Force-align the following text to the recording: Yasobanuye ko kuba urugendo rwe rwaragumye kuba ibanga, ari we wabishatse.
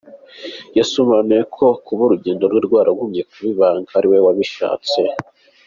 Yasobanuye 0.77 1.41
ko 1.55 1.65
kuba 1.85 2.01
urugendo 2.05 2.43
rwe 2.51 2.61
rwaragumye 2.67 3.21
kuba 3.29 3.47
ibanga, 3.53 3.89
ari 3.97 4.07
we 4.11 4.17
wabishatse. 4.25 5.01